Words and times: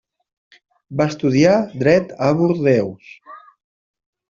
Va 1.01 1.07
estudiar 1.11 1.59
dret 1.85 2.17
a 2.29 2.33
Bordeus. 2.41 3.15